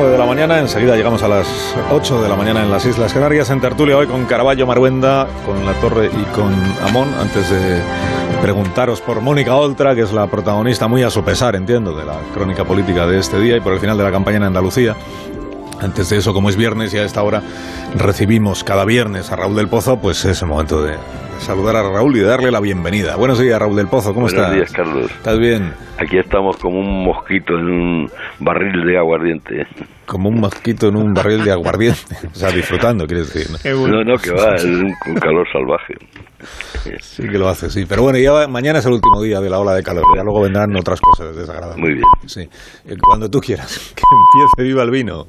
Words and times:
9 0.00 0.12
de 0.12 0.18
la 0.18 0.24
mañana, 0.24 0.58
enseguida 0.58 0.96
llegamos 0.96 1.22
a 1.22 1.28
las 1.28 1.46
8 1.90 2.22
de 2.22 2.28
la 2.30 2.34
mañana 2.34 2.62
en 2.62 2.70
las 2.70 2.86
Islas 2.86 3.12
Canarias, 3.12 3.50
en 3.50 3.60
tertulia 3.60 3.98
hoy 3.98 4.06
con 4.06 4.24
Caraballo 4.24 4.66
Maruenda, 4.66 5.28
con 5.44 5.66
La 5.66 5.74
Torre 5.74 6.06
y 6.06 6.24
con 6.34 6.54
Amón, 6.88 7.12
antes 7.20 7.50
de 7.50 7.82
preguntaros 8.40 9.02
por 9.02 9.20
Mónica 9.20 9.54
Oltra, 9.56 9.94
que 9.94 10.00
es 10.00 10.12
la 10.12 10.26
protagonista 10.26 10.88
muy 10.88 11.02
a 11.02 11.10
su 11.10 11.22
pesar, 11.22 11.54
entiendo, 11.54 11.94
de 11.94 12.06
la 12.06 12.14
crónica 12.32 12.64
política 12.64 13.06
de 13.06 13.18
este 13.18 13.38
día 13.38 13.58
y 13.58 13.60
por 13.60 13.74
el 13.74 13.78
final 13.78 13.98
de 13.98 14.04
la 14.04 14.10
campaña 14.10 14.38
en 14.38 14.44
Andalucía. 14.44 14.96
Antes 15.82 16.08
de 16.08 16.16
eso, 16.16 16.32
como 16.32 16.48
es 16.48 16.56
viernes 16.56 16.94
y 16.94 16.96
a 16.96 17.04
esta 17.04 17.22
hora 17.22 17.42
recibimos 17.94 18.64
cada 18.64 18.86
viernes 18.86 19.30
a 19.30 19.36
Raúl 19.36 19.54
del 19.54 19.68
Pozo, 19.68 19.98
pues 19.98 20.24
es 20.24 20.40
el 20.40 20.48
momento 20.48 20.82
de 20.82 20.96
saludar 21.40 21.76
a 21.76 21.82
Raúl 21.82 22.16
y 22.16 22.20
darle 22.20 22.50
la 22.50 22.60
bienvenida. 22.60 23.16
Buenos 23.16 23.38
días, 23.38 23.58
Raúl 23.58 23.76
del 23.76 23.88
Pozo, 23.88 24.12
¿cómo 24.14 24.26
Buenos 24.26 24.34
estás? 24.40 24.54
días, 24.54 24.72
Carlos. 24.72 25.10
¿Estás 25.10 25.38
bien? 25.38 25.72
Aquí 25.98 26.18
estamos 26.18 26.56
como 26.56 26.78
un 26.78 27.04
mosquito 27.04 27.54
en 27.58 27.64
un 27.66 28.10
barril 28.38 28.84
de 28.86 28.98
aguardiente. 28.98 29.66
Como 30.06 30.28
un 30.28 30.40
mosquito 30.40 30.88
en 30.88 30.96
un 30.96 31.12
barril 31.12 31.42
de 31.44 31.52
aguardiente. 31.52 32.16
O 32.30 32.34
sea, 32.34 32.50
disfrutando, 32.50 33.06
quieres 33.06 33.32
decir. 33.32 33.50
¿no? 33.74 33.88
No, 33.88 34.04
no, 34.04 34.16
que 34.16 34.30
va, 34.32 34.54
es 34.56 34.64
un, 34.64 34.86
un 35.06 35.14
calor 35.16 35.46
salvaje. 35.52 35.94
Sí 37.00 37.22
que 37.22 37.38
lo 37.38 37.48
hace, 37.48 37.68
sí. 37.70 37.84
Pero 37.88 38.02
bueno, 38.02 38.18
ya 38.18 38.48
mañana 38.48 38.78
es 38.78 38.86
el 38.86 38.92
último 38.92 39.20
día 39.22 39.40
de 39.40 39.50
la 39.50 39.58
ola 39.58 39.74
de 39.74 39.82
calor. 39.82 40.04
Ya 40.16 40.22
luego 40.22 40.42
vendrán 40.42 40.74
otras 40.76 41.00
cosas 41.00 41.36
desagradables. 41.36 41.78
Muy 41.78 41.94
bien. 41.94 42.04
Sí. 42.26 42.40
Eh, 42.86 42.96
Cuando 43.00 43.28
tú 43.28 43.40
quieras. 43.40 43.94
Que 43.94 44.02
empiece 44.12 44.68
viva 44.72 44.82
el 44.82 44.90
vino. 44.90 45.26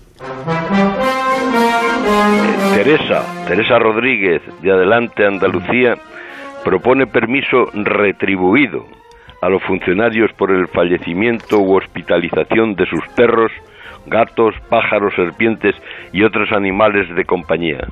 Teresa, 2.73 3.23
Teresa 3.47 3.79
Rodríguez, 3.79 4.41
de 4.61 4.71
Adelante 4.71 5.25
Andalucía, 5.25 5.95
propone 6.63 7.07
permiso 7.07 7.69
retribuido 7.73 8.85
a 9.41 9.49
los 9.49 9.63
funcionarios 9.63 10.31
por 10.33 10.51
el 10.51 10.67
fallecimiento 10.67 11.59
u 11.59 11.77
hospitalización 11.77 12.75
de 12.75 12.85
sus 12.87 13.07
perros, 13.15 13.51
gatos, 14.07 14.55
pájaros, 14.69 15.13
serpientes 15.15 15.75
y 16.11 16.23
otros 16.23 16.51
animales 16.51 17.13
de 17.15 17.23
compañía. 17.25 17.87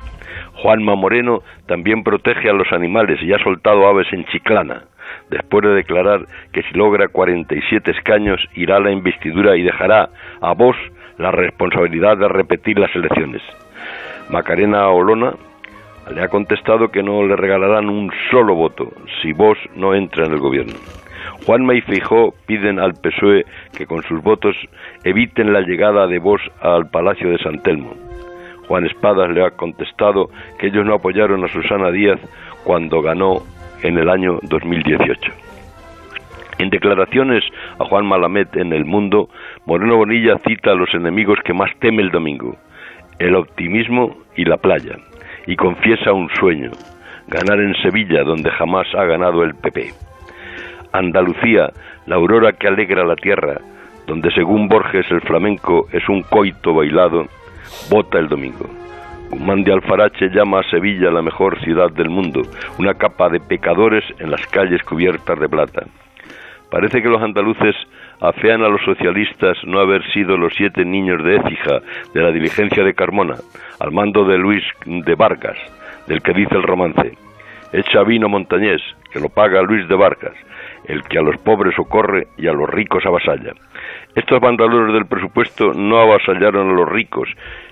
Juanma 0.54 0.94
Moreno 0.96 1.42
también 1.66 2.02
protege 2.02 2.50
a 2.50 2.52
los 2.54 2.70
animales 2.72 3.22
y 3.22 3.32
ha 3.32 3.38
soltado 3.38 3.86
aves 3.86 4.06
en 4.12 4.24
Chiclana, 4.26 4.84
después 5.30 5.62
de 5.64 5.74
declarar 5.74 6.26
que 6.52 6.62
si 6.62 6.74
logra 6.74 7.08
47 7.08 7.90
escaños 7.90 8.40
irá 8.54 8.76
a 8.76 8.80
la 8.80 8.90
investidura 8.90 9.56
y 9.56 9.62
dejará 9.62 10.10
a 10.40 10.52
vos 10.52 10.76
la 11.18 11.30
responsabilidad 11.30 12.16
de 12.16 12.28
repetir 12.28 12.78
las 12.78 12.94
elecciones. 12.94 13.42
Macarena 14.30 14.88
Olona 14.90 15.34
le 16.14 16.22
ha 16.22 16.28
contestado 16.28 16.90
que 16.90 17.02
no 17.02 17.26
le 17.26 17.34
regalarán 17.34 17.88
un 17.88 18.12
solo 18.30 18.54
voto 18.54 18.92
si 19.20 19.32
vos 19.32 19.58
no 19.74 19.94
entra 19.94 20.26
en 20.26 20.32
el 20.32 20.38
gobierno. 20.38 20.74
Juanma 21.46 21.74
y 21.74 21.80
Feijó 21.80 22.32
piden 22.46 22.78
al 22.78 22.94
PSOE 22.94 23.44
que 23.76 23.86
con 23.86 24.02
sus 24.02 24.22
votos 24.22 24.56
eviten 25.02 25.52
la 25.52 25.62
llegada 25.62 26.06
de 26.06 26.18
vos 26.18 26.40
al 26.60 26.88
Palacio 26.90 27.28
de 27.30 27.38
San 27.38 27.60
Telmo. 27.62 27.94
Juan 28.68 28.86
Espadas 28.86 29.30
le 29.30 29.44
ha 29.44 29.50
contestado 29.50 30.30
que 30.58 30.68
ellos 30.68 30.86
no 30.86 30.94
apoyaron 30.94 31.42
a 31.44 31.48
Susana 31.48 31.90
Díaz 31.90 32.20
cuando 32.62 33.02
ganó 33.02 33.42
en 33.82 33.98
el 33.98 34.08
año 34.08 34.38
2018. 34.42 35.32
En 36.58 36.70
declaraciones 36.70 37.42
a 37.80 37.84
Juan 37.84 38.06
Malamed 38.06 38.48
en 38.54 38.72
El 38.72 38.84
Mundo, 38.84 39.28
Moreno 39.66 39.96
Bonilla 39.96 40.38
cita 40.46 40.70
a 40.70 40.74
los 40.74 40.92
enemigos 40.94 41.38
que 41.44 41.54
más 41.54 41.70
teme 41.80 42.02
el 42.02 42.10
domingo, 42.10 42.56
el 43.20 43.36
optimismo 43.36 44.16
y 44.34 44.44
la 44.44 44.56
playa, 44.56 44.96
y 45.46 45.54
confiesa 45.54 46.12
un 46.12 46.28
sueño, 46.30 46.70
ganar 47.28 47.60
en 47.60 47.74
Sevilla 47.82 48.24
donde 48.24 48.50
jamás 48.50 48.86
ha 48.94 49.04
ganado 49.04 49.44
el 49.44 49.54
PP. 49.54 49.90
Andalucía, 50.92 51.70
la 52.06 52.16
aurora 52.16 52.52
que 52.52 52.66
alegra 52.66 53.04
la 53.04 53.14
tierra, 53.14 53.60
donde 54.06 54.32
según 54.32 54.68
Borges 54.68 55.06
el 55.10 55.20
flamenco 55.20 55.86
es 55.92 56.08
un 56.08 56.22
coito 56.22 56.74
bailado, 56.74 57.26
vota 57.90 58.18
el 58.18 58.28
domingo. 58.28 58.68
Guzmán 59.30 59.62
de 59.62 59.72
Alfarache 59.72 60.30
llama 60.30 60.60
a 60.60 60.70
Sevilla 60.70 61.10
la 61.10 61.22
mejor 61.22 61.60
ciudad 61.60 61.92
del 61.92 62.08
mundo, 62.08 62.40
una 62.78 62.94
capa 62.94 63.28
de 63.28 63.38
pecadores 63.38 64.02
en 64.18 64.30
las 64.30 64.44
calles 64.46 64.82
cubiertas 64.82 65.38
de 65.38 65.48
plata. 65.48 65.84
Parece 66.70 67.02
que 67.02 67.08
los 67.08 67.22
andaluces 67.22 67.76
afean 68.20 68.62
a 68.62 68.68
los 68.68 68.82
socialistas 68.82 69.56
no 69.64 69.80
haber 69.80 70.02
sido 70.12 70.36
los 70.36 70.52
siete 70.54 70.84
niños 70.84 71.22
de 71.24 71.36
Écija 71.36 71.80
de 72.12 72.22
la 72.22 72.30
diligencia 72.30 72.84
de 72.84 72.94
Carmona, 72.94 73.36
al 73.80 73.92
mando 73.92 74.24
de 74.24 74.38
Luis 74.38 74.62
de 74.84 75.14
Vargas, 75.14 75.58
del 76.06 76.22
que 76.22 76.32
dice 76.32 76.54
el 76.54 76.62
romance. 76.62 77.12
Echa 77.72 78.02
vino 78.02 78.28
montañés, 78.28 78.82
que 79.12 79.20
lo 79.20 79.28
paga 79.28 79.62
Luis 79.62 79.88
de 79.88 79.94
Vargas, 79.94 80.34
el 80.84 81.02
que 81.04 81.18
a 81.18 81.22
los 81.22 81.36
pobres 81.38 81.74
socorre 81.74 82.26
y 82.36 82.48
a 82.48 82.52
los 82.52 82.68
ricos 82.68 83.04
avasalla. 83.06 83.52
Estos 84.14 84.40
bandoleros 84.40 84.92
del 84.92 85.06
presupuesto 85.06 85.72
no 85.72 85.98
avasallaron 85.98 86.70
a 86.70 86.72
los 86.72 86.88
ricos 86.88 87.28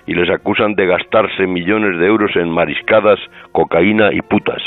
y 0.07 0.13
les 0.13 0.29
acusan 0.29 0.73
de 0.73 0.87
gastarse 0.87 1.45
millones 1.45 1.99
de 1.99 2.07
euros 2.07 2.31
en 2.35 2.49
mariscadas, 2.49 3.19
cocaína 3.51 4.13
y 4.13 4.21
putas. 4.21 4.61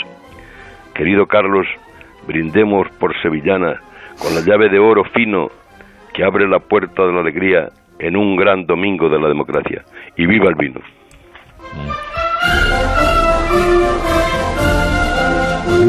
Querido 0.95 1.27
Carlos, 1.27 1.67
brindemos 2.27 2.89
por 3.01 3.19
Sevillana 3.23 3.81
con 4.21 4.35
la 4.35 4.43
llave 4.43 4.69
de 4.69 4.79
oro 4.79 5.05
fino 5.05 5.49
que 6.13 6.25
abre 6.25 6.49
la 6.49 6.59
puerta 6.59 7.07
de 7.07 7.13
la 7.13 7.21
alegría 7.21 7.69
en 7.99 8.17
un 8.17 8.37
gran 8.37 8.67
domingo 8.67 9.09
de 9.09 9.21
la 9.21 9.29
democracia. 9.29 9.85
Y 10.17 10.27
viva 10.27 10.49
el 10.49 10.55
vino. 10.55 10.81
Viva 11.75 12.22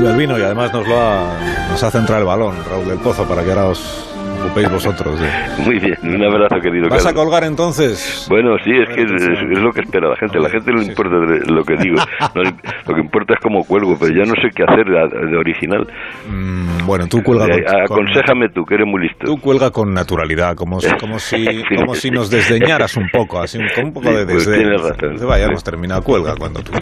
el 0.09 0.17
vino 0.17 0.37
y 0.37 0.41
además 0.41 0.73
nos 0.73 0.87
lo 0.87 0.99
ha, 0.99 1.37
nos 1.69 1.83
hace 1.83 1.97
entrar 1.97 2.19
el 2.19 2.25
balón, 2.25 2.55
Raúl 2.69 2.87
del 2.87 2.99
Pozo, 2.99 3.27
para 3.27 3.43
que 3.43 3.49
ahora 3.51 3.65
os 3.67 4.09
ocupéis 4.43 4.69
vosotros. 4.69 5.17
Muy 5.59 5.79
bien, 5.79 5.95
un 6.03 6.21
abrazo 6.21 6.59
querido 6.61 6.89
¿Vas 6.89 7.05
a 7.05 7.09
Carlos. 7.09 7.23
colgar 7.23 7.43
entonces? 7.45 8.25
Bueno, 8.29 8.57
sí, 8.63 8.71
es 8.71 8.93
que 8.93 9.03
es, 9.03 9.11
es- 9.11 9.59
lo 9.63 9.71
que 9.71 9.81
espera 9.81 10.09
la 10.09 10.17
gente. 10.17 10.37
A 10.37 10.41
la 10.41 10.49
gente 10.49 10.71
no 10.71 10.79
le 10.79 10.85
importa 10.87 11.15
lo 11.15 11.63
que 11.63 11.75
digo. 11.77 11.95
No 12.35 12.41
lo 12.43 12.95
que 12.95 12.99
importa 13.01 13.33
es 13.35 13.39
cómo 13.41 13.63
cuelgo, 13.63 13.95
pero 13.97 14.13
ya 14.13 14.23
no 14.29 14.33
sé 14.41 14.49
qué 14.53 14.63
hacer 14.63 14.85
de, 14.85 15.37
original. 15.37 15.87
Mm, 16.29 16.85
bueno, 16.85 17.07
tú 17.07 17.21
cuelga 17.23 17.45
Eh, 17.45 17.63
con, 17.63 17.73
con- 17.97 18.07
aconsejame 18.07 18.49
tú, 18.49 18.65
que 18.65 18.75
eres 18.75 18.87
muy 18.87 19.03
listo. 19.03 19.25
Tú 19.25 19.37
cuelga 19.39 19.71
con 19.71 19.93
naturalidad, 19.93 20.55
como, 20.55 20.81
si- 20.81 20.89
como, 20.99 21.19
si, 21.19 21.45
Sí, 21.45 21.63
como 21.77 21.95
si 21.95 22.01
sí. 22.01 22.11
nos 22.11 22.29
desdeñaras 22.29 22.97
un 22.97 23.07
poco, 23.13 23.39
así, 23.41 23.57
un- 23.59 23.69
con 23.73 23.85
un 23.85 23.93
poco 23.93 24.09
Sí, 24.09 24.13
de 24.15 24.25
pues 24.25 24.45
desdén. 24.45 24.59
tienes 24.69 24.81
razón. 24.81 25.27
Vaya, 25.27 25.45
Sí. 25.45 25.49
hemos 25.51 25.63
terminado, 25.63 26.01
cuelga 26.03 26.35
cuando 26.37 26.59
tú. 26.61 26.73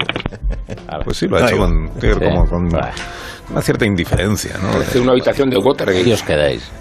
Pues 1.03 1.17
sí, 1.17 1.27
lo 1.27 1.37
ha 1.37 1.47
hecho 1.47 1.57
con, 1.57 1.87
como 1.89 2.45
con 2.45 2.69
una 3.51 3.61
cierta 3.61 3.85
indiferencia, 3.85 4.57
¿no? 4.61 4.71
Parece 4.71 4.99
una 4.99 5.11
habitación 5.11 5.49
de 5.49 5.57
Watergate. 5.57 6.01
Aquí 6.01 6.13
os 6.13 6.23
quedáis. 6.23 6.71